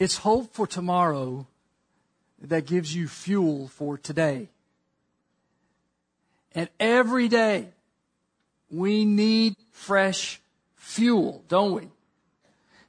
[0.00, 1.46] It's hope for tomorrow
[2.40, 4.48] that gives you fuel for today.
[6.54, 7.68] And every day
[8.70, 10.40] we need fresh
[10.76, 11.88] fuel, don't we?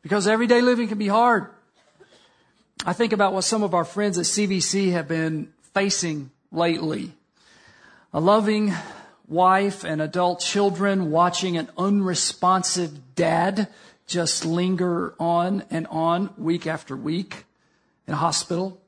[0.02, 1.47] Because everyday living can be hard.
[2.86, 7.12] I think about what some of our friends at CVC have been facing lately.
[8.14, 8.73] A loving
[9.28, 13.68] wife and adult children watching an unresponsive dad
[14.12, 17.46] just linger on and on week after week
[18.05, 18.82] in a hospital.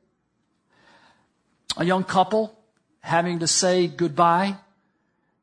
[1.77, 2.59] A young couple
[2.99, 4.57] having to say goodbye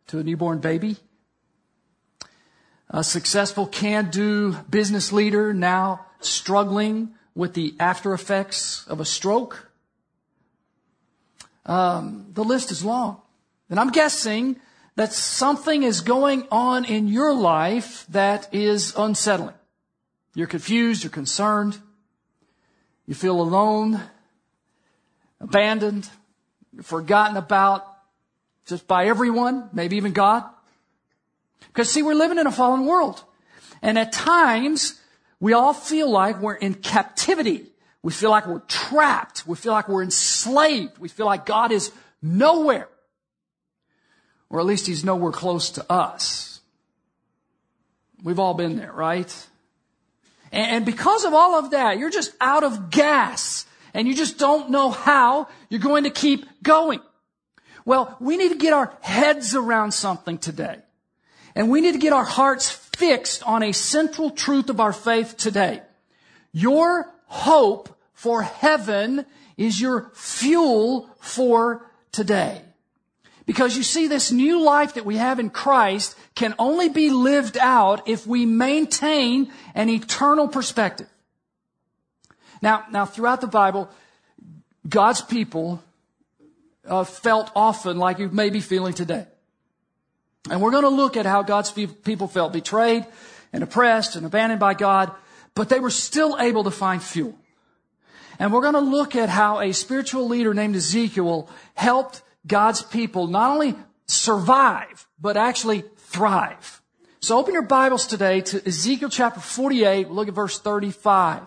[0.09, 0.97] to a newborn baby.
[2.91, 9.71] A successful can do business leader now struggling with the after effects of a stroke.
[11.65, 13.23] Um, the list is long.
[13.71, 14.57] And I'm guessing
[14.97, 19.55] that something is going on in your life that is unsettling.
[20.35, 21.79] You're confused, you're concerned,
[23.07, 24.01] you feel alone,
[25.41, 26.09] abandoned,
[26.83, 27.87] forgotten about
[28.67, 30.45] just by everyone, maybe even God.
[31.67, 33.25] Because see, we're living in a fallen world.
[33.83, 35.01] And at times,
[35.41, 37.67] we all feel like we're in captivity.
[38.03, 39.47] We feel like we're trapped.
[39.47, 40.99] We feel like we're enslaved.
[40.99, 41.91] We feel like God is
[42.23, 42.89] nowhere.
[44.49, 46.61] Or at least He's nowhere close to us.
[48.23, 49.49] We've all been there, right?
[50.53, 54.71] And because of all of that, you're just out of gas and you just don't
[54.71, 57.01] know how you're going to keep going.
[57.85, 60.79] Well, we need to get our heads around something today.
[61.55, 65.37] And we need to get our hearts fixed on a central truth of our faith
[65.37, 65.83] today.
[66.53, 69.25] Your hope for heaven
[69.57, 72.63] is your fuel for today.
[73.51, 77.59] Because you see, this new life that we have in Christ can only be lived
[77.59, 81.09] out if we maintain an eternal perspective.
[82.63, 83.91] Now, now throughout the Bible,
[84.89, 85.83] God's people
[86.87, 89.27] uh, felt often like you may be feeling today.
[90.49, 93.05] And we're going to look at how God's people felt betrayed
[93.53, 95.11] and oppressed and abandoned by God,
[95.57, 97.37] but they were still able to find fuel.
[98.39, 103.27] And we're going to look at how a spiritual leader named Ezekiel helped God's people
[103.27, 103.75] not only
[104.07, 106.81] survive, but actually thrive.
[107.21, 110.07] So open your Bibles today to Ezekiel chapter 48.
[110.07, 111.43] We'll look at verse 35.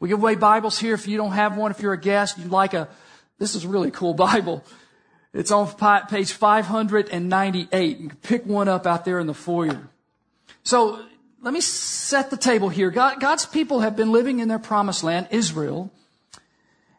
[0.00, 0.94] We give away Bibles here.
[0.94, 2.88] If you don't have one, if you're a guest, you'd like a,
[3.38, 4.64] this is a really cool Bible.
[5.34, 5.68] It's on
[6.06, 7.98] page 598.
[7.98, 9.88] You can pick one up out there in the foyer.
[10.62, 11.04] So
[11.42, 12.90] let me set the table here.
[12.90, 15.92] God, God's people have been living in their promised land, Israel,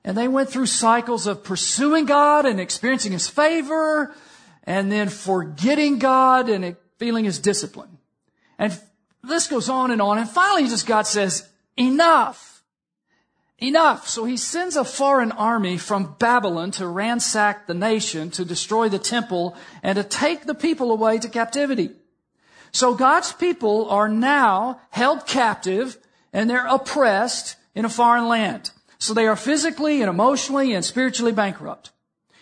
[0.09, 4.11] and they went through cycles of pursuing God and experiencing His favor
[4.63, 7.99] and then forgetting God and feeling His discipline.
[8.57, 8.75] And
[9.23, 10.17] this goes on and on.
[10.17, 11.47] And finally, just God says,
[11.77, 12.63] enough.
[13.59, 14.07] Enough.
[14.07, 18.97] So he sends a foreign army from Babylon to ransack the nation, to destroy the
[18.97, 21.91] temple, and to take the people away to captivity.
[22.71, 25.99] So God's people are now held captive
[26.33, 28.71] and they're oppressed in a foreign land.
[28.99, 31.91] So they are physically and emotionally and spiritually bankrupt.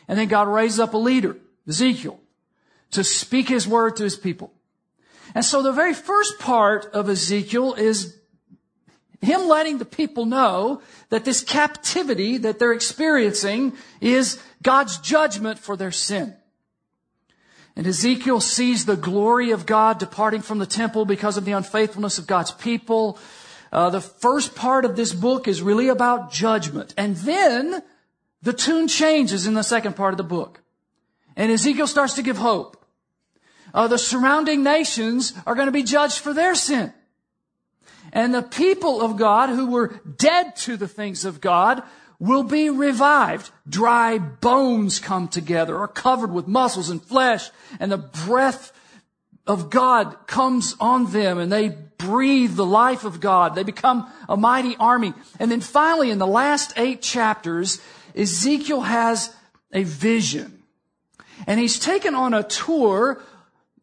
[0.07, 1.37] And then God raises up a leader,
[1.67, 2.19] Ezekiel,
[2.91, 4.53] to speak his word to his people.
[5.35, 8.17] And so the very first part of Ezekiel is
[9.21, 15.75] him letting the people know that this captivity that they're experiencing is God's judgment for
[15.75, 16.35] their sin.
[17.75, 22.17] And Ezekiel sees the glory of God departing from the temple because of the unfaithfulness
[22.17, 23.19] of God's people.
[23.71, 26.93] Uh, the first part of this book is really about judgment.
[26.97, 27.81] And then
[28.41, 30.61] the tune changes in the second part of the book.
[31.35, 32.83] And Ezekiel starts to give hope.
[33.73, 36.93] Uh, the surrounding nations are going to be judged for their sin.
[38.13, 41.83] And the people of God who were dead to the things of God
[42.19, 43.51] will be revived.
[43.67, 47.49] Dry bones come together, are covered with muscles and flesh,
[47.79, 48.71] and the breath
[49.47, 53.55] of God comes on them and they breathe the life of God.
[53.55, 55.13] They become a mighty army.
[55.39, 57.81] And then finally, in the last eight chapters,
[58.15, 59.33] Ezekiel has
[59.73, 60.63] a vision.
[61.45, 63.21] And he's taken on a tour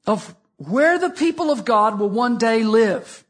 [0.07, 3.25] of where the people of God will one day live.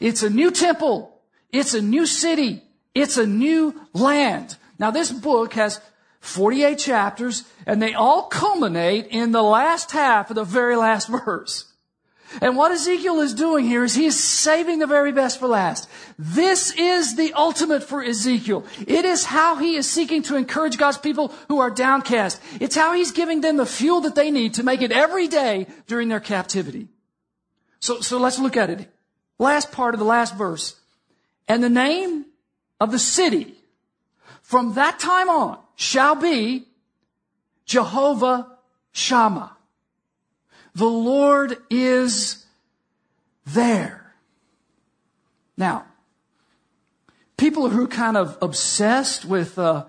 [0.00, 1.20] It's a new temple.
[1.50, 2.62] It's a new city.
[2.94, 4.56] It's a new land.
[4.78, 5.80] Now this book has
[6.20, 11.71] 48 chapters and they all culminate in the last half of the very last verse.
[12.40, 15.88] And what Ezekiel is doing here is he is saving the very best for last.
[16.18, 18.64] This is the ultimate for Ezekiel.
[18.86, 22.40] It is how he is seeking to encourage God's people who are downcast.
[22.60, 25.66] It's how he's giving them the fuel that they need to make it every day
[25.86, 26.88] during their captivity.
[27.80, 28.88] So, so let's look at it.
[29.38, 30.76] Last part of the last verse.
[31.48, 32.26] And the name
[32.80, 33.54] of the city
[34.40, 36.68] from that time on shall be
[37.64, 38.58] Jehovah
[38.92, 39.56] Shammah.
[40.74, 42.46] The Lord is
[43.44, 44.14] there.
[45.56, 45.86] Now,
[47.36, 49.84] people who are kind of obsessed with uh,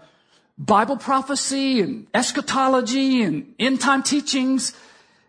[0.58, 4.74] Bible prophecy and eschatology and end time teachings,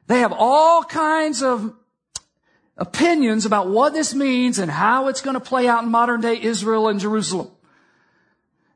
[0.07, 1.75] they have all kinds of
[2.77, 6.41] opinions about what this means and how it's going to play out in modern day
[6.41, 7.51] Israel and Jerusalem.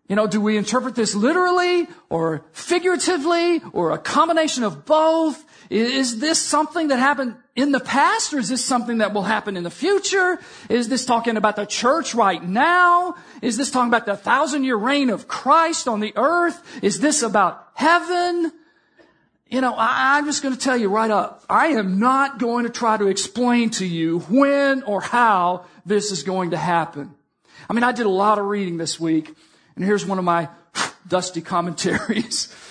[0.08, 5.44] You know, do we interpret this literally or figuratively or a combination of both?
[5.68, 9.54] Is this something that happened in the past or is this something that will happen
[9.54, 10.38] in the future?
[10.70, 13.16] Is this talking about the church right now?
[13.42, 16.62] Is this talking about the thousand year reign of Christ on the earth?
[16.82, 18.50] Is this about heaven?
[19.50, 21.44] You know, I, am just going to tell you right up.
[21.50, 26.22] I am not going to try to explain to you when or how this is
[26.22, 27.14] going to happen.
[27.68, 29.34] I mean, I did a lot of reading this week
[29.78, 30.48] and here's one of my
[31.06, 32.52] dusty commentaries.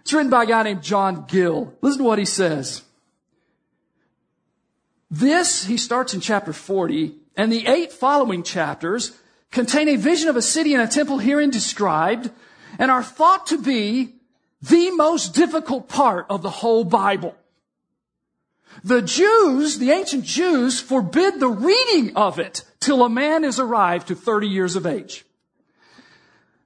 [0.00, 1.74] It's written by a guy named John Gill.
[1.82, 2.82] Listen to what he says.
[5.10, 9.16] This, he starts in chapter 40, and the eight following chapters
[9.52, 12.30] contain a vision of a city and a temple herein described,
[12.78, 14.14] and are thought to be
[14.62, 17.36] the most difficult part of the whole Bible.
[18.82, 24.08] The Jews, the ancient Jews, forbid the reading of it till a man is arrived
[24.08, 25.26] to 30 years of age.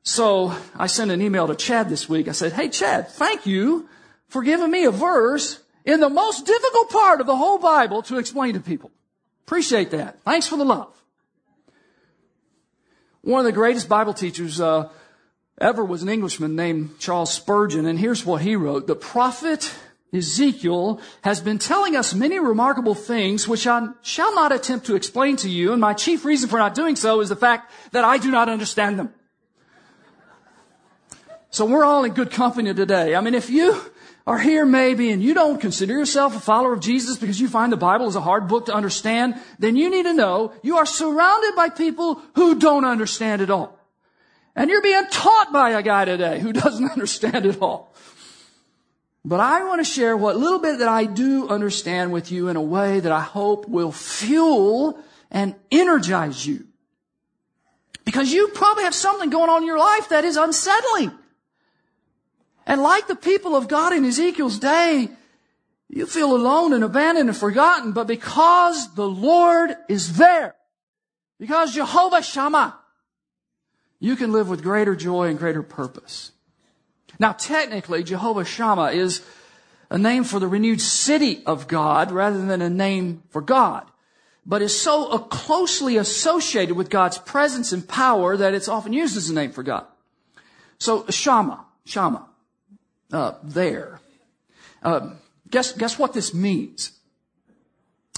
[0.05, 2.29] So I sent an email to Chad this week.
[2.29, 3.89] I said, Hey, Chad, thank you
[4.29, 8.19] for giving me a verse in the most difficult part of the whole Bible to
[8.19, 8.91] explain to people.
[9.47, 10.21] Appreciate that.
[10.21, 10.95] Thanks for the love.
[13.23, 14.91] One of the greatest Bible teachers uh,
[15.59, 18.87] ever was an Englishman named Charles Spurgeon, and here's what he wrote.
[18.87, 19.73] The prophet
[20.12, 25.37] Ezekiel has been telling us many remarkable things which I shall not attempt to explain
[25.37, 28.19] to you, and my chief reason for not doing so is the fact that I
[28.19, 29.15] do not understand them.
[31.55, 33.15] So we're all in good company today.
[33.15, 33.81] I mean, if you
[34.27, 37.71] are here maybe and you don't consider yourself a follower of Jesus because you find
[37.71, 40.85] the Bible is a hard book to understand, then you need to know you are
[40.85, 43.79] surrounded by people who don't understand it all.
[44.56, 47.95] And you're being taught by a guy today who doesn't understand it all.
[49.25, 52.57] But I want to share what little bit that I do understand with you in
[52.57, 54.99] a way that I hope will fuel
[55.31, 56.67] and energize you.
[58.05, 61.12] Because you probably have something going on in your life that is unsettling.
[62.66, 65.11] And like the people of God in Ezekiel's day,
[65.88, 70.55] you feel alone and abandoned and forgotten, but because the Lord is there,
[71.38, 72.78] because Jehovah Shammah,
[74.00, 76.32] you can live with greater joy and greater purpose.
[77.19, 79.22] Now, technically, Jehovah Shammah is
[79.90, 83.87] a name for the renewed city of God rather than a name for God,
[84.44, 89.31] but is so closely associated with God's presence and power that it's often used as
[89.31, 89.87] a name for God.
[90.78, 92.26] So, Shammah, Shammah
[93.12, 94.01] uh, there.
[94.83, 95.11] Uh,
[95.51, 96.93] guess, guess what this means?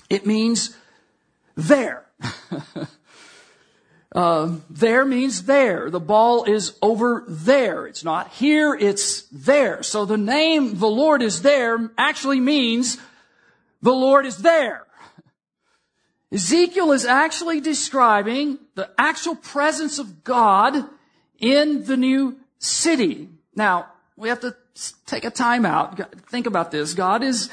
[0.08, 0.76] It means
[1.54, 2.06] there.
[4.14, 5.90] uh, there means there.
[5.90, 7.86] The ball is over there.
[7.86, 9.82] It's not here, it's there.
[9.82, 12.98] So the name the Lord is there actually means
[13.82, 14.86] the Lord is there.
[16.32, 20.84] Ezekiel is actually describing the actual presence of God
[21.38, 23.28] in the new city.
[23.54, 24.56] Now, we have to
[25.06, 26.28] take a time out.
[26.30, 26.94] Think about this.
[26.94, 27.50] God is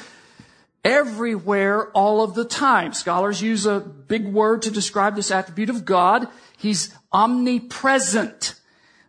[0.84, 2.92] everywhere all of the time.
[2.92, 6.28] Scholars use a big word to describe this attribute of God.
[6.56, 8.54] He's omnipresent.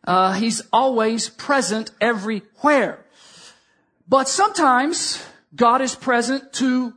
[0.04, 3.06] Uh, he's always present everywhere.
[4.08, 5.24] But sometimes
[5.56, 6.94] God is present to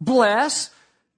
[0.00, 0.70] bless.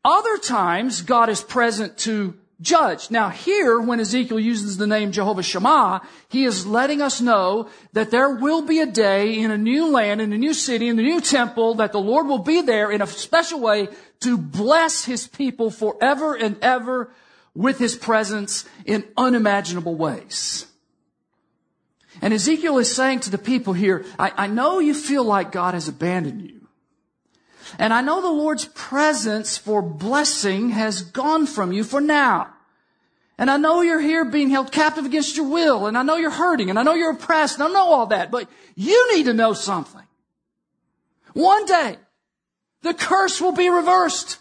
[0.04, 3.10] Other times God is present to judge.
[3.10, 8.10] Now here, when Ezekiel uses the name Jehovah Shammah, he is letting us know that
[8.10, 11.02] there will be a day in a new land, in a new city, in the
[11.02, 13.88] new temple, that the Lord will be there in a special way
[14.20, 17.10] to bless his people forever and ever
[17.54, 20.66] with his presence in unimaginable ways.
[22.22, 25.74] And Ezekiel is saying to the people here, I, I know you feel like God
[25.74, 26.59] has abandoned you.
[27.78, 32.52] And I know the Lord's presence for blessing has gone from you for now.
[33.38, 35.86] And I know you're here being held captive against your will.
[35.86, 36.68] And I know you're hurting.
[36.68, 37.58] And I know you're oppressed.
[37.58, 38.30] And I know all that.
[38.30, 40.02] But you need to know something.
[41.32, 41.96] One day,
[42.82, 44.38] the curse will be reversed.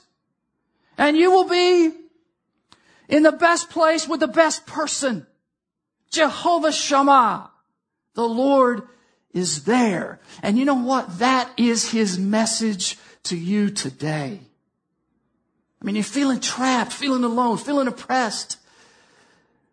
[0.98, 1.92] And you will be
[3.08, 5.26] in the best place with the best person.
[6.12, 7.52] Jehovah Shammah.
[8.16, 8.88] The Lord
[9.34, 10.20] is there.
[10.44, 11.20] And you know what?
[11.20, 14.40] That is his message to you today.
[15.82, 18.58] I mean, you're feeling trapped, feeling alone, feeling oppressed.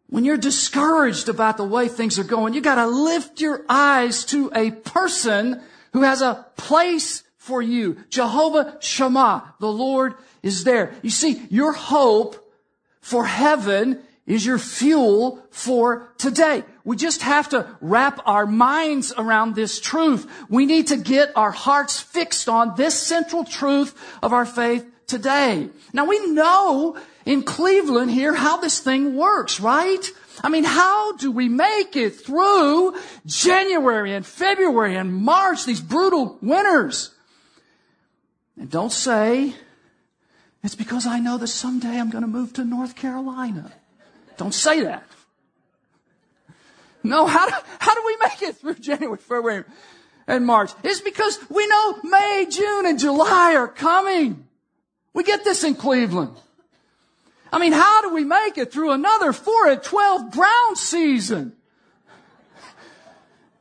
[0.08, 4.50] When you're discouraged about the way things are going, you gotta lift your eyes to
[4.54, 5.60] a person
[5.92, 7.96] who has a place for you.
[8.10, 10.94] Jehovah Shammah, the Lord is there.
[11.02, 12.52] You see, your hope
[13.00, 16.64] for heaven is your fuel for today.
[16.86, 20.30] We just have to wrap our minds around this truth.
[20.48, 25.68] We need to get our hearts fixed on this central truth of our faith today.
[25.92, 30.08] Now we know in Cleveland here how this thing works, right?
[30.44, 32.94] I mean, how do we make it through
[33.26, 37.12] January and February and March, these brutal winters?
[38.56, 39.54] And don't say,
[40.62, 43.72] it's because I know that someday I'm going to move to North Carolina.
[44.36, 45.02] Don't say that.
[47.06, 49.64] No, how do, how do we make it through January, February,
[50.26, 50.72] and March?
[50.82, 54.46] It's because we know May, June, and July are coming.
[55.14, 56.36] We get this in Cleveland.
[57.52, 61.52] I mean, how do we make it through another 4 and 12 brown season?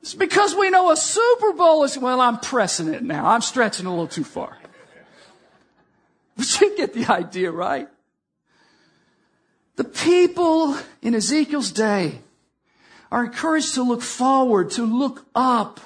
[0.01, 3.27] It's because we know a Super Bowl is, well, I'm pressing it now.
[3.27, 4.57] I'm stretching a little too far.
[6.37, 7.87] But you get the idea, right?
[9.77, 12.19] The people in Ezekiel's day
[13.11, 15.79] are encouraged to look forward, to look up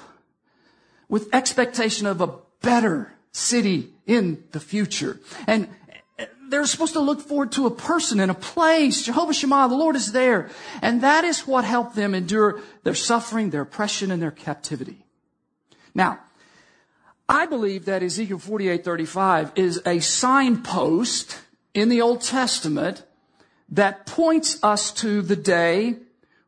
[1.08, 5.20] with expectation of a better city in the future.
[5.46, 5.68] And
[6.48, 9.02] they're supposed to look forward to a person and a place.
[9.02, 10.50] Jehovah Shammah, the Lord is there.
[10.82, 15.04] And that is what helped them endure their suffering, their oppression, and their captivity.
[15.94, 16.18] Now,
[17.28, 21.38] I believe that Ezekiel 48:35 is a signpost
[21.72, 23.04] in the Old Testament
[23.68, 25.98] that points us to the day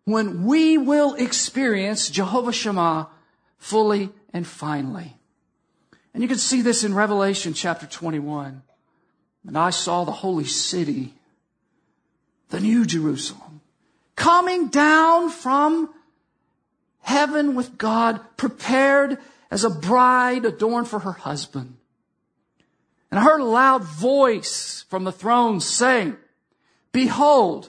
[0.05, 3.09] when we will experience Jehovah Shammah
[3.59, 5.17] fully and finally.
[6.13, 8.63] And you can see this in Revelation chapter 21.
[9.47, 11.15] And I saw the holy city,
[12.51, 13.61] the new Jerusalem,
[14.15, 15.93] coming down from
[17.01, 19.19] heaven with God, prepared
[19.51, 21.77] as a bride adorned for her husband.
[23.11, 26.17] And I heard a loud voice from the throne saying,
[26.93, 27.69] Behold,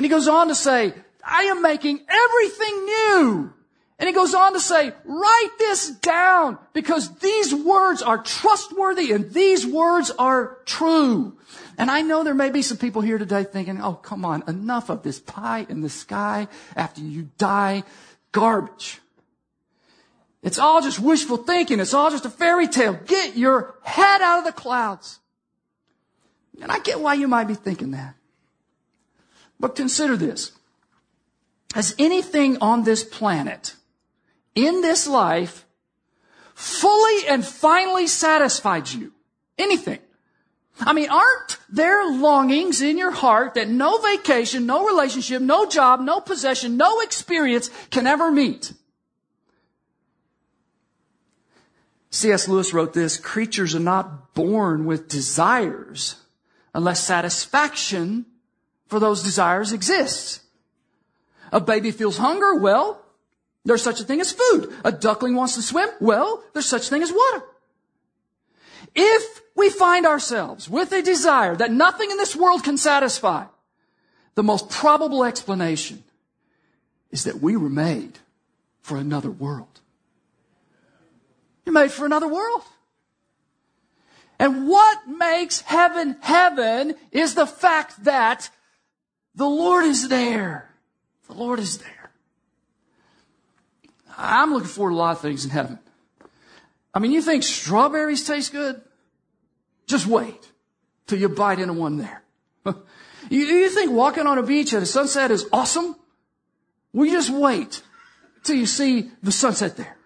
[0.00, 3.52] And he goes on to say, I am making everything new.
[3.98, 9.30] And he goes on to say, write this down because these words are trustworthy and
[9.30, 11.36] these words are true.
[11.76, 14.88] And I know there may be some people here today thinking, oh, come on, enough
[14.88, 17.82] of this pie in the sky after you die
[18.32, 19.00] garbage.
[20.42, 21.78] It's all just wishful thinking.
[21.78, 22.94] It's all just a fairy tale.
[22.94, 25.18] Get your head out of the clouds.
[26.62, 28.14] And I get why you might be thinking that.
[29.60, 30.52] But consider this.
[31.74, 33.76] Has anything on this planet,
[34.54, 35.66] in this life,
[36.54, 39.12] fully and finally satisfied you?
[39.58, 40.00] Anything?
[40.80, 46.00] I mean, aren't there longings in your heart that no vacation, no relationship, no job,
[46.00, 48.72] no possession, no experience can ever meet?
[52.10, 52.48] C.S.
[52.48, 56.16] Lewis wrote this, creatures are not born with desires
[56.74, 58.26] unless satisfaction
[58.90, 60.40] for those desires exists.
[61.52, 63.00] A baby feels hunger, well,
[63.64, 64.72] there's such a thing as food.
[64.84, 67.44] A duckling wants to swim, well, there's such a thing as water.
[68.94, 73.44] If we find ourselves with a desire that nothing in this world can satisfy,
[74.34, 76.02] the most probable explanation
[77.12, 78.18] is that we were made
[78.80, 79.80] for another world.
[81.64, 82.62] You're made for another world.
[84.40, 88.50] And what makes heaven heaven is the fact that
[89.34, 90.70] the Lord is there.
[91.28, 92.10] The Lord is there.
[94.16, 95.78] I'm looking forward to a lot of things in heaven.
[96.92, 98.80] I mean, you think strawberries taste good?
[99.86, 100.50] Just wait
[101.06, 102.22] till you bite into one there.
[103.30, 105.96] you, you think walking on a beach at a sunset is awesome?
[106.92, 107.82] You just wait
[108.42, 109.96] till you see the sunset there.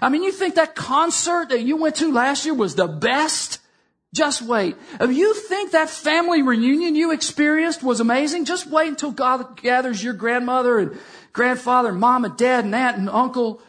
[0.00, 3.60] I mean, you think that concert that you went to last year was the best?
[4.16, 4.76] Just wait.
[4.98, 10.02] If you think that family reunion you experienced was amazing, just wait until God gathers
[10.02, 10.98] your grandmother and
[11.34, 13.60] grandfather and mom and dad and aunt and uncle.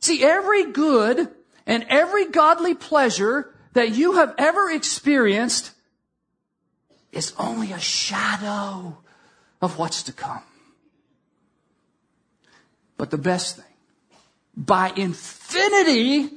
[0.00, 1.28] See, every good
[1.64, 5.70] and every godly pleasure that you have ever experienced
[7.12, 8.98] is only a shadow
[9.62, 10.42] of what's to come.
[12.96, 13.76] But the best thing,
[14.56, 16.30] by infinity,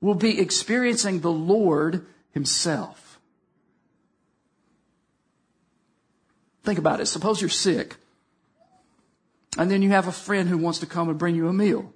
[0.00, 3.01] will be experiencing the Lord himself.
[6.64, 7.06] Think about it.
[7.06, 7.96] Suppose you're sick
[9.58, 11.92] and then you have a friend who wants to come and bring you a meal.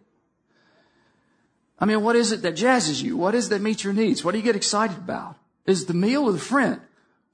[1.79, 3.17] I mean, what is it that jazzes you?
[3.17, 4.25] What is it that meets your needs?
[4.25, 5.37] What do you get excited about?
[5.67, 6.81] Is the meal or the friend?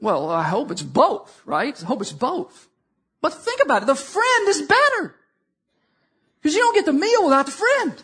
[0.00, 1.80] Well, I hope it's both, right?
[1.80, 2.68] I hope it's both.
[3.20, 3.86] But think about it.
[3.86, 5.14] The friend is better.
[6.40, 8.02] Because you don't get the meal without the friend.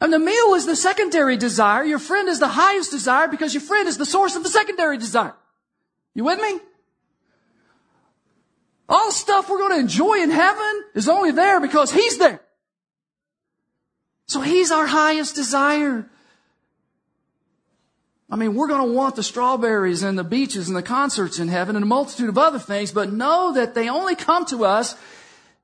[0.00, 1.84] And the meal is the secondary desire.
[1.84, 4.98] Your friend is the highest desire because your friend is the source of the secondary
[4.98, 5.34] desire.
[6.14, 6.60] You with me?
[8.88, 12.40] All stuff we're going to enjoy in heaven is only there because He's there.
[14.26, 16.08] So He's our highest desire.
[18.30, 21.48] I mean, we're going to want the strawberries and the beaches and the concerts in
[21.48, 24.96] heaven and a multitude of other things, but know that they only come to us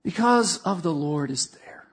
[0.02, 1.84] because of the Lord is there.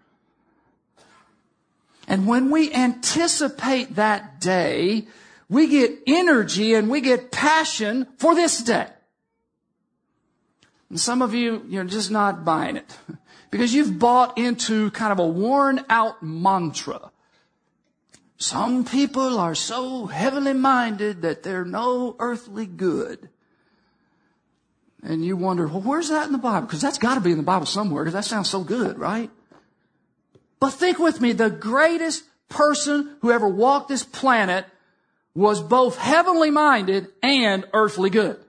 [2.07, 5.07] And when we anticipate that day,
[5.49, 8.87] we get energy and we get passion for this day.
[10.91, 12.97] And some of you, you're just not buying it
[13.49, 17.11] because you've bought into kind of a worn out mantra.
[18.35, 23.29] Some people are so heavenly minded that they're no earthly good.
[25.01, 26.67] And you wonder, well, where's that in the Bible?
[26.67, 29.31] Because that's got to be in the Bible somewhere because that sounds so good, right?
[30.59, 34.65] But think with me, the greatest person who ever walked this planet
[35.33, 38.43] was both heavenly minded and earthly good.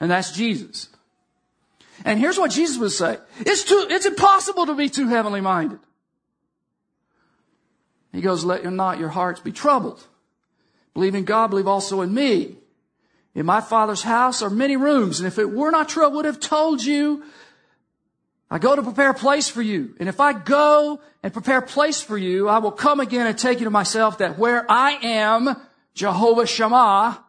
[0.00, 0.88] And that's Jesus.
[2.04, 3.18] And here's what Jesus would say.
[3.40, 5.80] It's too, it's impossible to be too heavenly minded.
[8.12, 10.04] He goes, let not your hearts be troubled.
[10.94, 12.56] Believe in God, believe also in me.
[13.34, 16.24] In my father's house are many rooms, and if it were not true, I would
[16.24, 17.22] have told you.
[18.50, 19.94] I go to prepare a place for you.
[20.00, 23.38] And if I go and prepare a place for you, I will come again and
[23.38, 25.56] take you to myself that where I am,
[25.94, 27.24] Jehovah Shammah,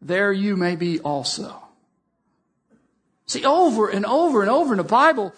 [0.00, 1.60] there you may be also.
[3.28, 5.34] See, over and over and over in the Bible,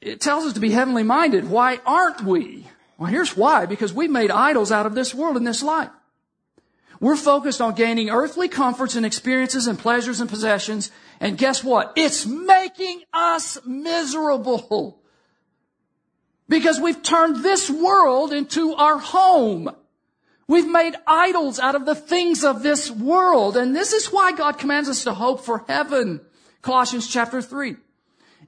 [0.00, 1.48] it tells us to be heavenly minded.
[1.48, 2.66] Why aren't we?
[2.96, 3.66] Well, here's why.
[3.66, 5.90] Because we made idols out of this world and this life.
[7.00, 10.90] We're focused on gaining earthly comforts and experiences and pleasures and possessions.
[11.20, 11.92] And guess what?
[11.96, 15.02] It's making us miserable.
[16.48, 19.70] Because we've turned this world into our home.
[20.48, 23.58] We've made idols out of the things of this world.
[23.58, 26.22] And this is why God commands us to hope for heaven.
[26.64, 27.76] Colossians chapter 3.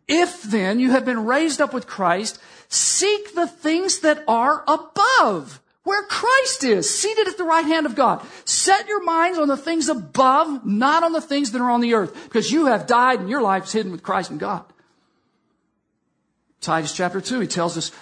[0.09, 5.61] If then you have been raised up with Christ, seek the things that are above,
[5.83, 8.27] where Christ is, seated at the right hand of God.
[8.47, 11.93] Set your minds on the things above, not on the things that are on the
[11.93, 14.65] earth, because you have died and your life is hidden with Christ in God.
[16.63, 17.93] Titus chapter 2, he tells us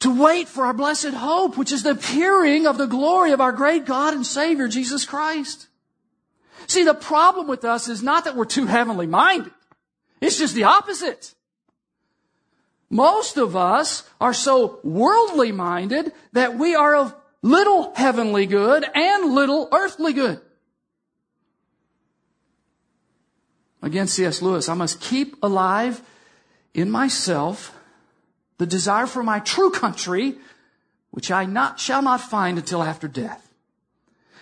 [0.00, 3.52] to wait for our blessed hope, which is the appearing of the glory of our
[3.52, 5.67] great God and Savior, Jesus Christ.
[6.68, 9.52] See, the problem with us is not that we're too heavenly minded.
[10.20, 11.34] It's just the opposite.
[12.90, 19.34] Most of us are so worldly minded that we are of little heavenly good and
[19.34, 20.40] little earthly good.
[23.80, 24.42] Again, C.S.
[24.42, 26.02] Lewis, I must keep alive
[26.74, 27.74] in myself
[28.58, 30.36] the desire for my true country,
[31.12, 33.47] which I not, shall not find until after death.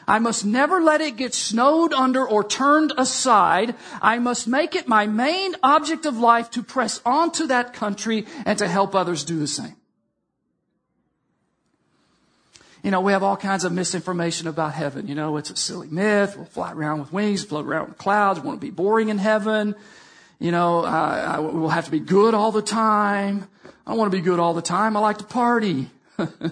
[0.07, 3.75] I must never let it get snowed under or turned aside.
[4.01, 8.27] I must make it my main object of life to press on to that country
[8.45, 9.75] and to help others do the same.
[12.85, 15.09] You know, we have all kinds of misinformation about heaven.
[15.09, 16.37] You know, it's a silly myth.
[16.37, 18.39] We'll fly around with wings, float around with clouds.
[18.39, 19.75] We won't be boring in heaven.
[20.39, 20.83] You know,
[21.53, 23.49] we'll have to be good all the time.
[23.65, 24.97] I don't want to be good all the time.
[24.97, 25.91] I like to party.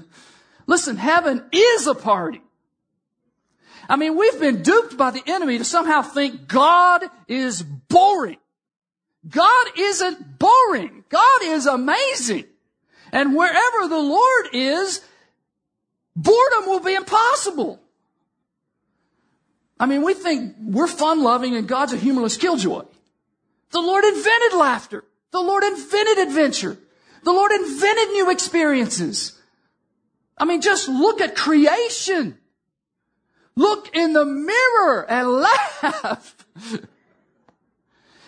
[0.66, 2.40] Listen, heaven is a party.
[3.88, 8.38] I mean, we've been duped by the enemy to somehow think God is boring.
[9.28, 11.04] God isn't boring.
[11.08, 12.44] God is amazing.
[13.12, 15.00] And wherever the Lord is,
[16.16, 17.80] boredom will be impossible.
[19.78, 22.84] I mean, we think we're fun loving and God's a humorless killjoy.
[23.70, 25.04] The Lord invented laughter.
[25.32, 26.78] The Lord invented adventure.
[27.24, 29.40] The Lord invented new experiences.
[30.38, 32.38] I mean, just look at creation.
[33.56, 36.36] Look in the mirror and laugh.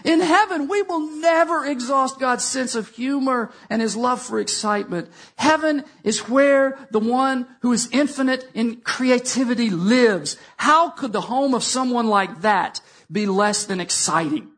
[0.04, 5.08] In heaven, we will never exhaust God's sense of humor and his love for excitement.
[5.34, 10.36] Heaven is where the one who is infinite in creativity lives.
[10.58, 14.52] How could the home of someone like that be less than exciting?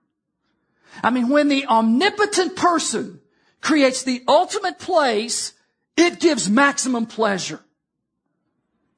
[1.03, 3.21] I mean, when the omnipotent person
[3.63, 5.55] creates the ultimate place,
[5.97, 7.61] it gives maximum pleasure.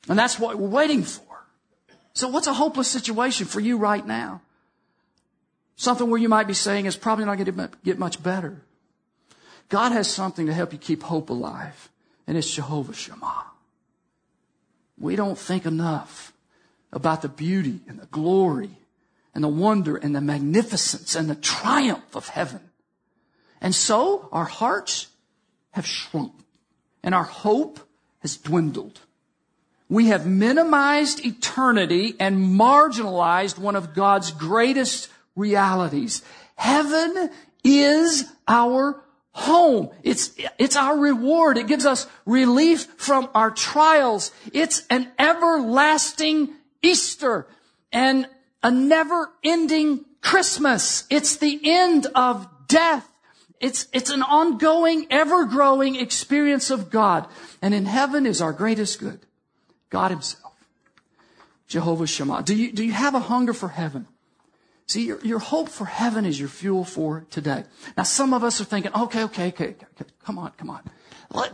[0.08, 1.29] And that's what we're waiting for.
[2.12, 4.42] So what's a hopeless situation for you right now?
[5.76, 8.60] Something where you might be saying is probably not going to get much better.
[9.68, 11.88] God has something to help you keep hope alive,
[12.26, 13.46] and it's Jehovah Shammah.
[14.98, 16.32] We don't think enough
[16.92, 18.70] about the beauty and the glory
[19.34, 22.60] and the wonder and the magnificence and the triumph of heaven.
[23.60, 25.06] And so our hearts
[25.70, 26.32] have shrunk
[27.02, 27.80] and our hope
[28.20, 29.00] has dwindled.
[29.90, 36.22] We have minimized eternity and marginalized one of God's greatest realities.
[36.54, 37.28] Heaven
[37.64, 39.90] is our home.
[40.04, 41.58] It's, it's our reward.
[41.58, 44.30] It gives us relief from our trials.
[44.52, 46.50] It's an everlasting
[46.82, 47.48] Easter
[47.92, 48.28] and
[48.62, 51.04] a never ending Christmas.
[51.10, 53.10] It's the end of death.
[53.58, 57.26] It's, it's an ongoing, ever growing experience of God.
[57.60, 59.26] And in heaven is our greatest good.
[59.90, 60.54] God himself.
[61.68, 62.42] Jehovah Shammah.
[62.42, 64.06] Do you, do you have a hunger for heaven?
[64.86, 67.62] See, your, your hope for heaven is your fuel for today.
[67.96, 70.82] Now, some of us are thinking, okay, okay, okay, okay come on, come on.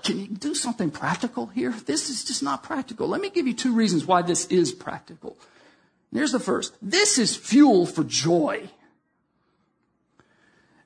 [0.03, 1.70] Can you do something practical here?
[1.70, 3.09] This is just not practical.
[3.09, 5.37] Let me give you two reasons why this is practical.
[6.12, 6.75] Here's the first.
[6.81, 8.70] This is fuel for joy.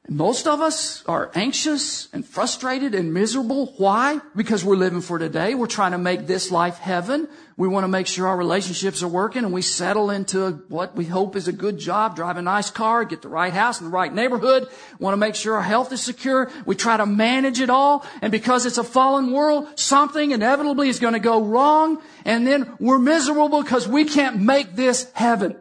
[0.09, 3.75] Most of us are anxious and frustrated and miserable.
[3.77, 4.21] Why?
[4.35, 5.55] Because we're living for today.
[5.55, 7.29] We're trying to make this life heaven.
[7.57, 11.05] We want to make sure our relationships are working and we settle into what we
[11.05, 13.93] hope is a good job, drive a nice car, get the right house in the
[13.93, 14.69] right neighborhood.
[14.99, 16.51] We want to make sure our health is secure.
[16.65, 18.05] We try to manage it all.
[18.23, 22.03] And because it's a fallen world, something inevitably is going to go wrong.
[22.25, 25.57] And then we're miserable because we can't make this heaven.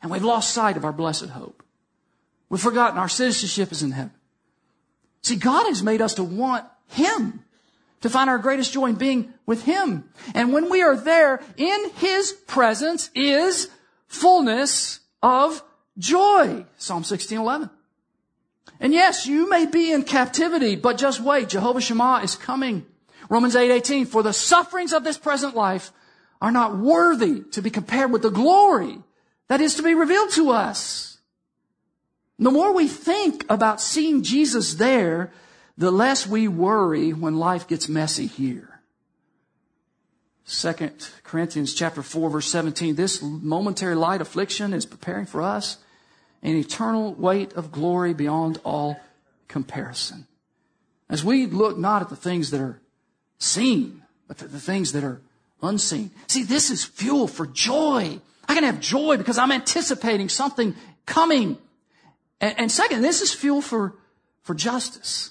[0.00, 1.61] And we've lost sight of our blessed hope.
[2.52, 4.12] We've forgotten our citizenship is in heaven.
[5.22, 7.42] See, God has made us to want Him,
[8.02, 10.10] to find our greatest joy in being with Him.
[10.34, 13.70] And when we are there, in His presence is
[14.06, 15.62] fullness of
[15.96, 16.66] joy.
[16.76, 17.70] Psalm 16, 11.
[18.80, 21.48] And yes, you may be in captivity, but just wait.
[21.48, 22.84] Jehovah Shammah is coming.
[23.30, 24.04] Romans 8, 18.
[24.04, 25.90] For the sufferings of this present life
[26.42, 28.98] are not worthy to be compared with the glory
[29.48, 31.11] that is to be revealed to us.
[32.38, 35.32] The more we think about seeing Jesus there,
[35.76, 38.80] the less we worry when life gets messy here.
[40.44, 45.78] Second Corinthians chapter 4 verse 17, this momentary light affliction is preparing for us
[46.42, 49.00] an eternal weight of glory beyond all
[49.48, 50.26] comparison.
[51.08, 52.80] As we look not at the things that are
[53.38, 55.20] seen, but the things that are
[55.62, 56.10] unseen.
[56.26, 58.18] See, this is fuel for joy.
[58.48, 60.74] I can have joy because I'm anticipating something
[61.06, 61.58] coming
[62.42, 63.94] and, and second, this is fuel for,
[64.42, 65.30] for justice.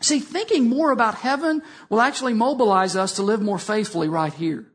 [0.00, 4.66] See, thinking more about heaven will actually mobilize us to live more faithfully right here.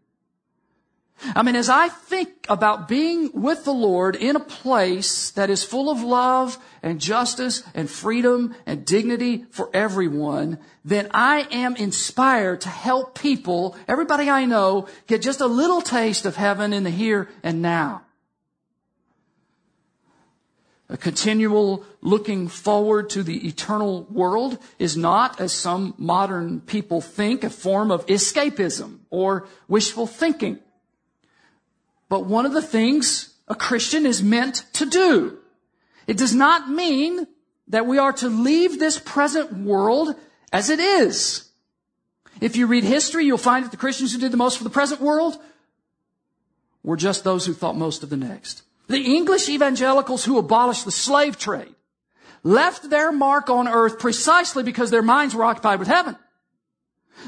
[1.36, 5.66] I mean, as I think about being with the Lord in a place that is
[5.66, 12.62] full of love and justice and freedom and dignity for everyone, then I am inspired
[12.62, 16.90] to help people, everybody I know, get just a little taste of heaven in the
[16.90, 18.04] here and now.
[20.92, 27.44] A continual looking forward to the eternal world is not, as some modern people think,
[27.44, 30.58] a form of escapism or wishful thinking.
[32.10, 35.38] But one of the things a Christian is meant to do.
[36.08, 37.28] It does not mean
[37.68, 40.16] that we are to leave this present world
[40.52, 41.50] as it is.
[42.42, 44.70] If you read history, you'll find that the Christians who did the most for the
[44.72, 45.38] present world
[46.82, 48.64] were just those who thought most of the next.
[48.90, 51.76] The English evangelicals who abolished the slave trade
[52.44, 56.18] left their mark on earth precisely because their minds were occupied with heaven.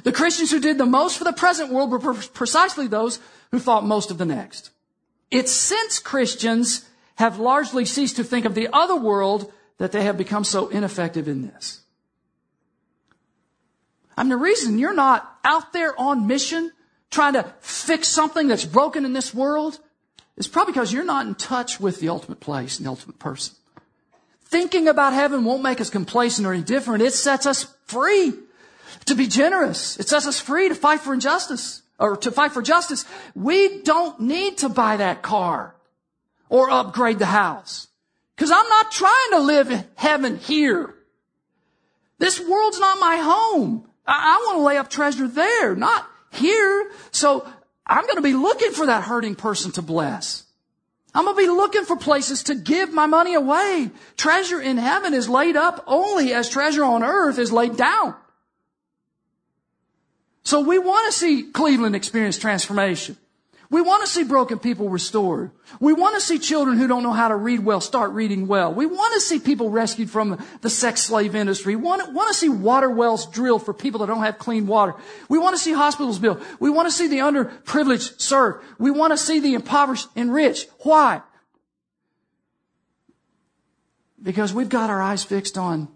[0.04, 3.20] The Christians who did the most for the present world were precisely those
[3.52, 4.72] who thought most of the next.
[5.30, 10.18] It's since Christians have largely ceased to think of the other world that they have
[10.18, 11.82] become so ineffective in this.
[14.18, 16.72] I mean, the reason you're not out there on mission
[17.12, 19.80] trying to fix something that's broken in this world
[20.38, 23.56] it's probably because you're not in touch with the ultimate place and the ultimate person.
[24.46, 27.04] Thinking about heaven won't make us complacent or indifferent.
[27.04, 28.34] It sets us free
[29.06, 30.00] to be generous.
[30.00, 33.06] It sets us free to fight for injustice or to fight for justice.
[33.36, 35.76] We don't need to buy that car
[36.50, 37.88] or upgrade the house
[38.36, 40.96] because I'm not trying to live in heaven here.
[42.18, 43.88] This world's not my home.
[44.06, 46.92] I, I want to lay up treasure there, not here.
[47.12, 47.48] So
[47.92, 50.46] I'm going to be looking for that hurting person to bless.
[51.14, 53.92] I'm going to be looking for places to give my money away.
[54.16, 58.16] Treasure in heaven is laid up only as treasure on earth is laid down.
[60.44, 63.18] So we want to see Cleveland experience transformation.
[63.72, 65.52] We want to see broken people restored.
[65.80, 68.74] We want to see children who don't know how to read well start reading well.
[68.74, 71.78] We want to see people rescued from the sex slave industry.
[71.78, 74.68] We want to, want to see water wells drilled for people that don't have clean
[74.68, 74.96] water.
[75.30, 76.44] We want to see hospitals built.
[76.60, 78.62] We want to see the underprivileged served.
[78.78, 80.70] We want to see the impoverished enriched.
[80.80, 81.22] Why?
[84.22, 85.88] Because we've got our eyes fixed on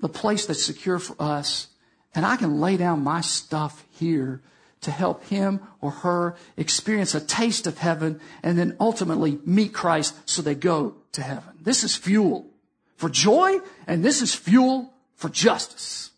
[0.00, 1.68] the place that's secure for us.
[2.14, 4.42] And I can lay down my stuff here
[4.84, 10.14] to help him or her experience a taste of heaven and then ultimately meet Christ
[10.28, 11.54] so they go to heaven.
[11.60, 12.50] This is fuel
[12.96, 16.10] for joy and this is fuel for justice.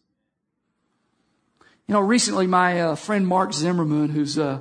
[1.87, 4.61] You know, recently my uh, friend Mark Zimmerman, who's uh,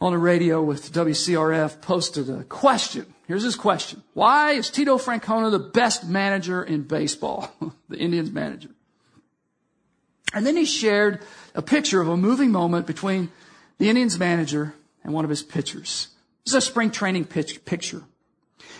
[0.00, 3.06] on the radio with WCRF, posted a question.
[3.26, 4.02] Here's his question.
[4.12, 7.50] Why is Tito Francona the best manager in baseball?
[7.88, 8.68] the Indians manager.
[10.32, 11.20] And then he shared
[11.54, 13.30] a picture of a moving moment between
[13.78, 16.08] the Indians manager and one of his pitchers.
[16.44, 18.02] This is a spring training pitch, picture.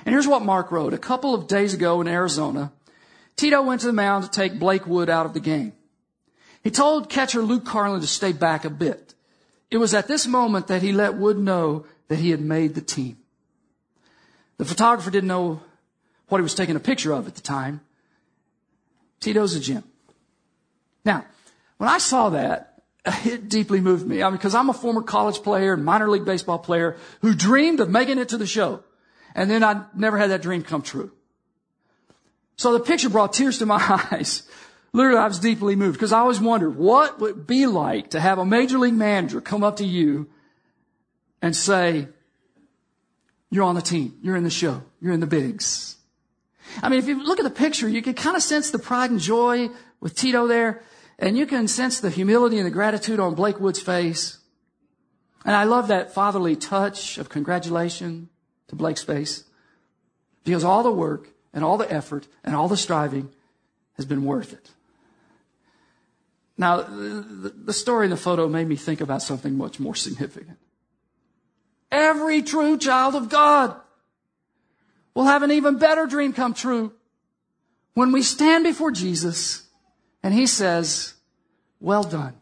[0.05, 0.95] And here's what Mark wrote.
[0.95, 2.73] A couple of days ago in Arizona,
[3.37, 5.73] Tito went to the mound to take Blake Wood out of the game.
[6.63, 9.15] He told catcher Luke Carlin to stay back a bit.
[9.71, 12.81] It was at this moment that he let Wood know that he had made the
[12.81, 13.19] team.
[14.57, 15.61] The photographer didn't know
[16.29, 17.81] what he was taking a picture of at the time.
[19.21, 19.85] Tito's a gem.
[21.05, 21.25] Now,
[21.79, 22.83] when I saw that,
[23.25, 24.23] it deeply moved me.
[24.23, 27.81] I mean, because I'm a former college player and minor league baseball player who dreamed
[27.81, 28.85] of making it to the show.
[29.35, 31.13] And then I never had that dream come true.
[32.57, 33.79] So the picture brought tears to my
[34.13, 34.43] eyes.
[34.93, 38.21] Literally, I was deeply moved because I always wondered what would it be like to
[38.21, 40.29] have a major league manager come up to you
[41.41, 42.09] and say,
[43.51, 44.19] you're on the team.
[44.23, 44.83] You're in the show.
[45.01, 45.97] You're in the bigs.
[46.83, 49.11] I mean, if you look at the picture, you can kind of sense the pride
[49.11, 49.69] and joy
[50.01, 50.83] with Tito there.
[51.19, 54.39] And you can sense the humility and the gratitude on Blake Wood's face.
[55.45, 58.29] And I love that fatherly touch of congratulation
[58.69, 59.45] to Blake's face.
[60.45, 63.31] Because all the work and all the effort and all the striving
[63.97, 64.71] has been worth it.
[66.57, 70.59] Now, the story in the photo made me think about something much more significant.
[71.91, 73.77] Every true child of God
[75.15, 76.93] will have an even better dream come true
[77.95, 79.68] when we stand before Jesus
[80.23, 81.15] and he says,
[81.81, 82.35] well done.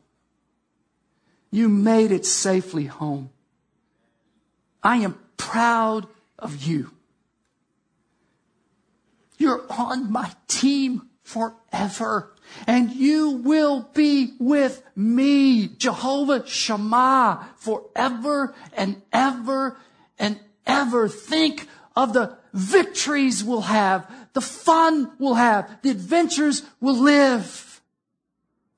[1.51, 3.31] You made it safely home.
[4.83, 6.07] I am proud
[6.39, 6.91] of you.
[9.39, 12.33] You're on my team forever.
[12.67, 19.77] And you will be with me, Jehovah Shammah, forever and ever
[20.19, 21.09] and ever.
[21.09, 27.66] Think of the victories we'll have, the fun we'll have, the adventures we'll live.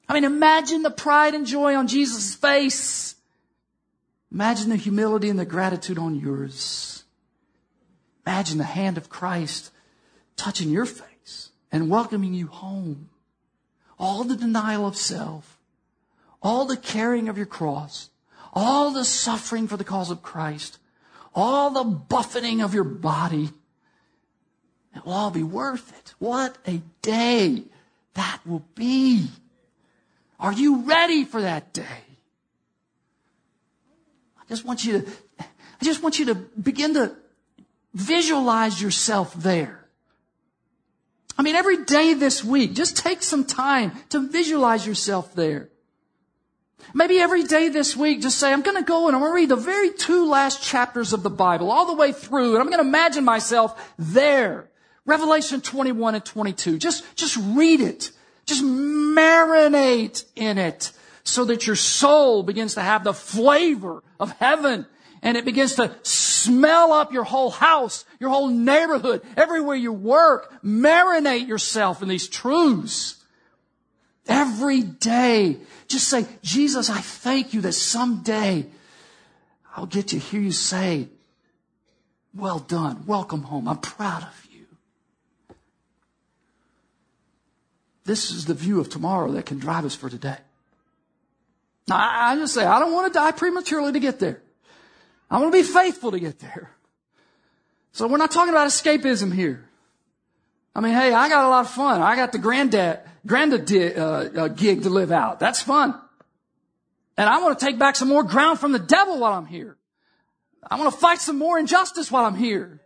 [0.09, 3.15] I mean, imagine the pride and joy on Jesus' face.
[4.33, 7.05] Imagine the humility and the gratitude on yours.
[8.27, 9.71] Imagine the hand of Christ
[10.37, 13.11] touching your face and welcoming you home.
[13.99, 15.59] All the denial of self,
[16.41, 18.11] all the carrying of your cross,
[18.53, 20.79] all the suffering for the cause of Christ,
[21.35, 23.51] all the buffeting of your body.
[24.95, 26.15] It will all be worth it.
[26.19, 27.65] What a day
[28.15, 29.29] that will be.
[30.39, 32.05] Are you ready for that day?
[34.39, 37.17] I just want you to, I just want you to begin to
[37.93, 39.87] visualize yourself there.
[41.37, 45.69] I mean, every day this week, just take some time to visualize yourself there.
[46.95, 49.37] Maybe every day this week, just say, I'm going to go and I'm going to
[49.37, 52.71] read the very two last chapters of the Bible all the way through, and I'm
[52.71, 54.69] going to imagine myself there.
[55.05, 56.79] Revelation 21 and 22.
[56.79, 58.11] Just, just read it.
[58.49, 60.91] Just marinate in it
[61.23, 64.87] so that your soul begins to have the flavor of heaven
[65.21, 70.51] and it begins to smell up your whole house, your whole neighborhood, everywhere you work.
[70.65, 73.17] Marinate yourself in these truths.
[74.27, 78.67] Every day, just say, Jesus, I thank you that someday
[79.77, 81.09] I'll get to hear you say,
[82.35, 84.48] well done, welcome home, I'm proud of you.
[88.09, 90.39] This is the view of tomorrow that can drive us for today.
[91.89, 94.41] Now, I, just say, I don't want to die prematurely to get there.
[95.31, 96.71] I want to be faithful to get there.
[97.93, 99.69] So we're not talking about escapism here.
[100.75, 102.01] I mean, hey, I got a lot of fun.
[102.01, 105.39] I got the granddad, granddad uh, uh, gig to live out.
[105.39, 105.95] That's fun.
[107.19, 109.77] And I want to take back some more ground from the devil while I'm here.
[110.63, 112.81] I want to fight some more injustice while I'm here.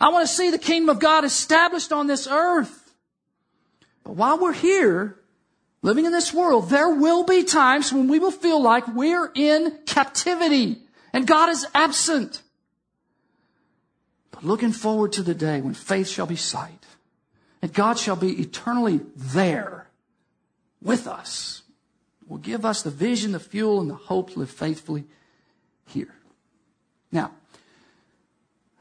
[0.00, 2.79] I want to see the kingdom of God established on this earth.
[4.04, 5.16] But while we're here,
[5.82, 9.78] living in this world, there will be times when we will feel like we're in
[9.86, 10.82] captivity
[11.12, 12.42] and God is absent.
[14.30, 16.86] But looking forward to the day when faith shall be sight
[17.62, 19.88] and God shall be eternally there
[20.82, 21.62] with us,
[22.26, 25.04] will give us the vision, the fuel, and the hope to live faithfully
[25.86, 26.14] here.
[27.12, 27.32] Now,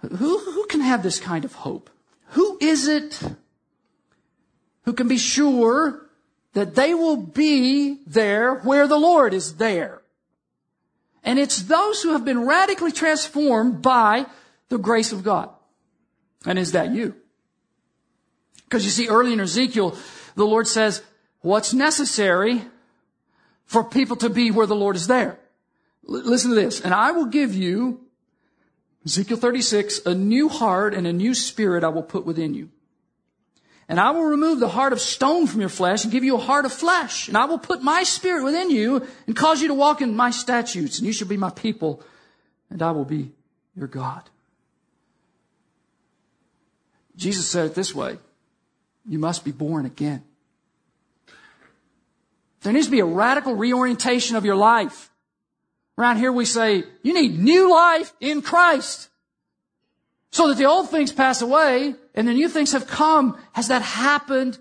[0.02, 1.90] who, who can have this kind of hope?
[2.30, 3.22] Who is it
[4.90, 6.10] who can be sure
[6.54, 10.02] that they will be there where the Lord is there?
[11.24, 14.26] And it's those who have been radically transformed by
[14.70, 15.52] the grace of God.
[16.44, 17.14] And is that you?
[18.64, 19.96] Because you see, early in Ezekiel,
[20.34, 21.04] the Lord says,
[21.42, 22.64] what's necessary
[23.66, 25.38] for people to be where the Lord is there?
[26.08, 26.82] L- listen to this.
[26.82, 28.08] And I will give you
[29.06, 32.72] Ezekiel 36, a new heart and a new spirit I will put within you.
[33.90, 36.40] And I will remove the heart of stone from your flesh and give you a
[36.40, 37.28] heart of flesh.
[37.28, 40.30] And I will put my spirit within you and cause you to walk in my
[40.30, 41.00] statutes.
[41.00, 42.04] And you shall be my people
[42.70, 43.32] and I will be
[43.76, 44.22] your God.
[47.16, 48.20] Jesus said it this way.
[49.08, 50.24] You must be born again.
[52.62, 55.10] There needs to be a radical reorientation of your life.
[55.98, 59.10] Around here we say, you need new life in Christ.
[60.32, 63.38] So that the old things pass away and the new things have come.
[63.54, 64.58] Has that happened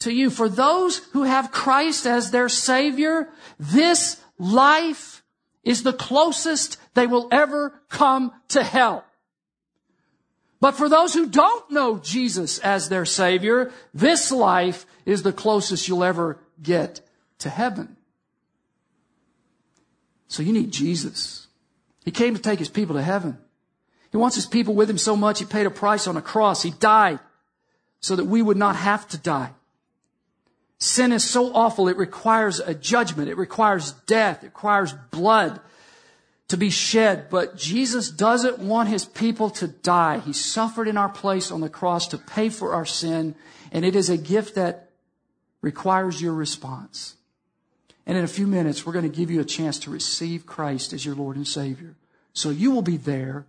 [0.00, 0.30] to you?
[0.30, 3.28] For those who have Christ as their Savior,
[3.58, 5.22] this life
[5.62, 9.04] is the closest they will ever come to hell.
[10.60, 15.88] But for those who don't know Jesus as their Savior, this life is the closest
[15.88, 17.00] you'll ever get
[17.40, 17.96] to heaven.
[20.28, 21.48] So you need Jesus.
[22.04, 23.38] He came to take his people to heaven.
[24.14, 26.62] He wants his people with him so much he paid a price on a cross.
[26.62, 27.18] He died
[27.98, 29.50] so that we would not have to die.
[30.78, 33.28] Sin is so awful, it requires a judgment.
[33.28, 34.44] It requires death.
[34.44, 35.58] It requires blood
[36.46, 37.28] to be shed.
[37.28, 40.20] But Jesus doesn't want his people to die.
[40.20, 43.34] He suffered in our place on the cross to pay for our sin.
[43.72, 44.90] And it is a gift that
[45.60, 47.16] requires your response.
[48.06, 50.92] And in a few minutes, we're going to give you a chance to receive Christ
[50.92, 51.96] as your Lord and Savior.
[52.32, 53.46] So you will be there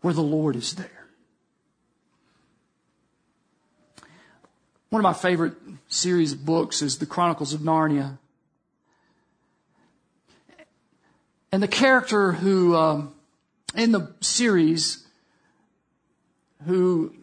[0.00, 1.06] where the Lord is there.
[4.90, 5.54] One of my favorite
[5.88, 8.18] series of books is The Chronicles of Narnia.
[11.52, 13.14] And the character who, um,
[13.74, 15.06] in the series,
[16.64, 17.14] who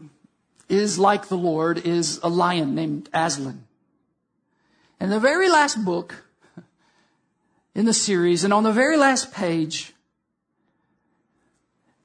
[0.70, 3.66] is like the Lord, is a lion named Aslan.
[5.00, 6.26] And the very last book,
[7.76, 8.44] in the series.
[8.44, 9.94] And on the very last page,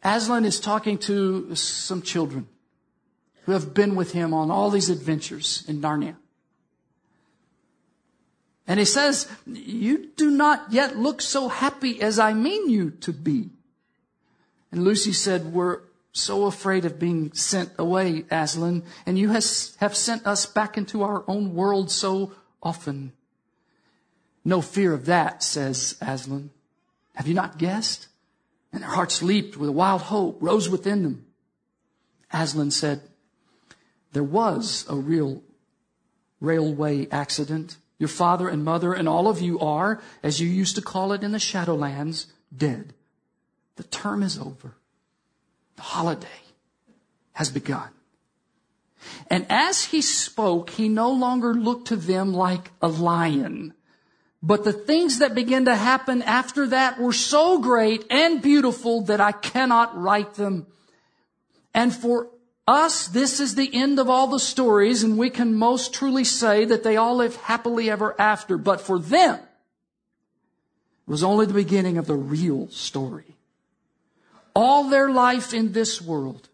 [0.02, 2.48] Aslan is talking to some children
[3.44, 6.16] who have been with him on all these adventures in Narnia.
[8.66, 13.12] And he says, you do not yet look so happy as I mean you to
[13.12, 13.50] be.
[14.70, 15.80] And Lucy said, we're
[16.12, 21.02] so afraid of being sent away, Aslan, and you has, have sent us back into
[21.02, 22.32] our own world so
[22.62, 23.12] often.
[24.44, 26.50] No fear of that, says Aslan.
[27.14, 28.06] Have you not guessed?
[28.72, 31.26] And their hearts leaped with a wild hope, rose within them.
[32.32, 33.02] Aslan said,
[34.12, 35.42] there was a real
[36.40, 37.76] railway accident.
[37.98, 41.22] Your father and mother and all of you are, as you used to call it
[41.22, 42.94] in the Shadowlands, dead.
[43.76, 44.74] The term is over.
[45.76, 46.26] The holiday
[47.32, 47.90] has begun.
[49.28, 53.74] And as he spoke, he no longer looked to them like a lion
[54.42, 59.20] but the things that began to happen after that were so great and beautiful that
[59.20, 60.66] I cannot write them.
[61.74, 62.28] And for
[62.66, 66.64] us, this is the end of all the stories, and we can most truly say
[66.64, 68.56] that they all lived happily ever after.
[68.56, 73.36] But for them, it was only the beginning of the real story.
[74.54, 76.48] All their life in this world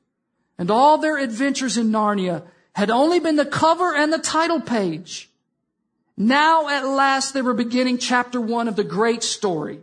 [0.59, 5.31] and all their adventures in Narnia had only been the cover and the title page.
[6.17, 9.81] Now at last they were beginning chapter one of the great story,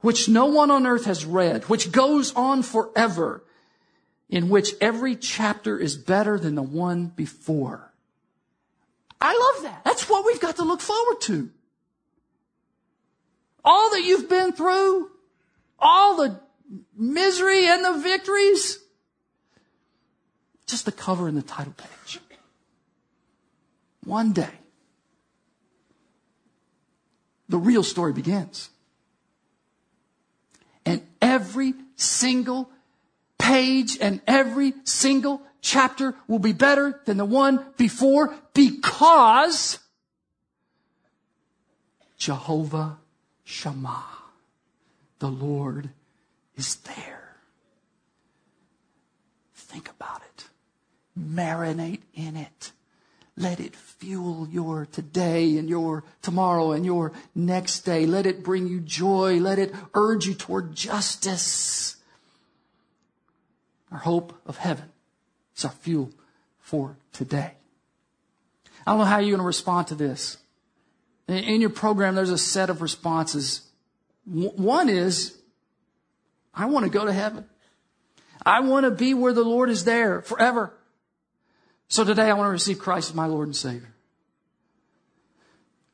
[0.00, 3.44] which no one on earth has read, which goes on forever,
[4.28, 7.92] in which every chapter is better than the one before.
[9.20, 9.84] I love that.
[9.84, 11.50] That's what we've got to look forward to.
[13.64, 15.10] All that you've been through,
[15.78, 16.40] all the
[16.96, 18.78] misery and the victories,
[20.66, 22.20] just the cover and the title page.
[24.04, 24.50] One day,
[27.48, 28.70] the real story begins.
[30.84, 32.70] And every single
[33.38, 39.78] page and every single chapter will be better than the one before because
[42.16, 42.98] Jehovah
[43.44, 44.04] Shammah,
[45.18, 45.90] the Lord
[46.56, 47.36] is there.
[49.54, 50.46] Think about it.
[51.18, 52.72] Marinate in it.
[53.38, 58.06] Let it fuel your today and your tomorrow and your next day.
[58.06, 59.38] Let it bring you joy.
[59.40, 61.96] Let it urge you toward justice.
[63.92, 64.86] Our hope of heaven
[65.54, 66.12] is our fuel
[66.58, 67.52] for today.
[68.86, 70.38] I don't know how you're going to respond to this.
[71.28, 73.62] In your program, there's a set of responses.
[74.24, 75.36] One is,
[76.54, 77.44] I want to go to heaven.
[78.44, 80.72] I want to be where the Lord is there forever.
[81.88, 83.92] So today I want to receive Christ as my Lord and Savior.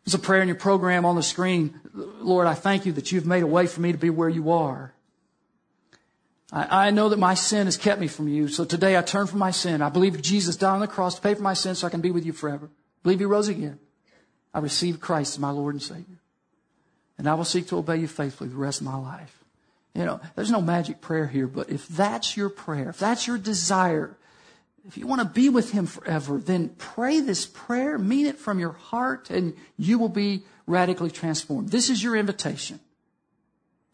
[0.04, 1.80] There's a prayer in your program on the screen.
[1.94, 4.50] Lord, I thank you that you've made a way for me to be where you
[4.50, 4.92] are.
[6.50, 8.48] I, I know that my sin has kept me from you.
[8.48, 9.80] So today I turn from my sin.
[9.80, 12.00] I believe Jesus died on the cross to pay for my sin so I can
[12.00, 12.66] be with you forever.
[12.66, 13.78] I believe he rose again.
[14.52, 16.18] I receive Christ as my Lord and Savior.
[17.16, 19.38] And I will seek to obey you faithfully the rest of my life.
[19.94, 23.38] You know, there's no magic prayer here, but if that's your prayer, if that's your
[23.38, 24.16] desire,
[24.86, 28.58] if you want to be with him forever, then pray this prayer, mean it from
[28.58, 31.68] your heart, and you will be radically transformed.
[31.68, 32.80] This is your invitation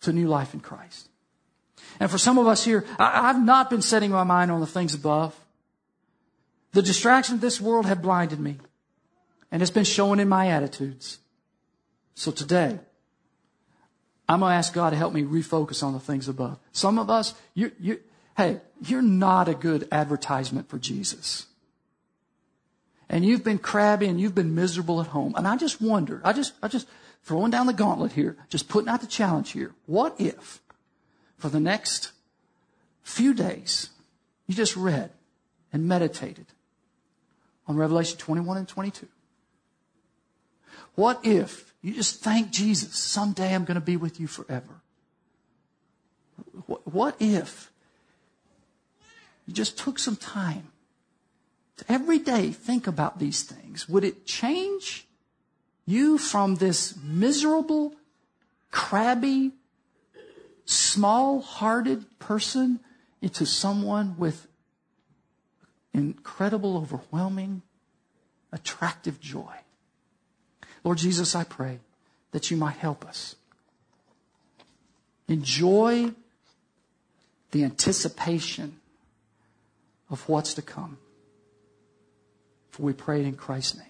[0.01, 1.09] to new life in Christ.
[2.01, 4.67] And for some of us here, I, have not been setting my mind on the
[4.67, 5.39] things above.
[6.73, 8.59] The distractions of this world have blinded me,
[9.51, 11.19] and it's been showing in my attitudes.
[12.15, 12.79] So today,
[14.29, 16.59] I'm going to ask God to help me refocus on the things above.
[16.73, 18.01] Some of us, you, you,
[18.39, 21.47] hey, you're not a good advertisement for Jesus.
[23.09, 25.35] And you've been crabby and you've been miserable at home.
[25.37, 26.87] And I just wonder, I just, I just
[27.25, 29.75] throwing down the gauntlet here, just putting out the challenge here.
[29.87, 30.61] What if
[31.37, 32.13] for the next
[33.03, 33.91] few days
[34.47, 35.11] you just read
[35.73, 36.47] and meditated
[37.67, 39.09] on Revelation 21 and 22?
[40.95, 44.81] What if you just thank Jesus, someday I'm going to be with you forever?
[46.85, 47.73] What if
[49.49, 50.69] you just took some time
[51.79, 55.07] to every day think about these things, would it change
[55.87, 57.95] you from this miserable,
[58.71, 59.53] crabby,
[60.67, 62.81] small hearted person
[63.23, 64.47] into someone with
[65.95, 67.63] incredible, overwhelming,
[68.53, 69.55] attractive joy?
[70.85, 71.79] Lord Jesus, I pray
[72.33, 73.35] that you might help us
[75.27, 76.13] enjoy
[77.53, 78.78] the anticipation
[80.11, 80.99] of what's to come.
[82.71, 83.87] For we pray it in Christ's name.